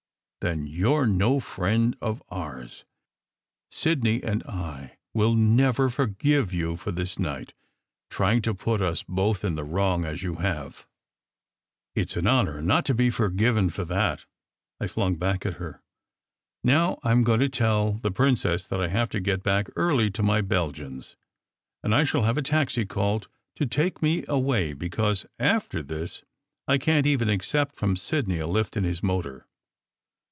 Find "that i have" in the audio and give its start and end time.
18.67-19.09